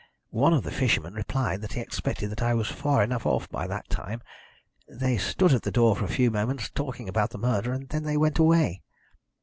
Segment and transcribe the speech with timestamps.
[0.31, 3.67] One of the fishermen replied that he expected that I was far enough off by
[3.67, 4.23] that time.
[4.89, 8.01] They stood at the door for a few moments, talking about the murder, and then
[8.01, 8.81] they went away.